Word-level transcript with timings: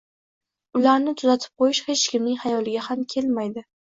ularni 0.77 1.11
tuzatib 1.21 1.53
qo‘yish 1.63 1.81
hech 1.89 2.05
kimning 2.13 2.39
xayoliga 2.45 2.87
ham 2.87 3.05
kelmaydi. 3.15 3.65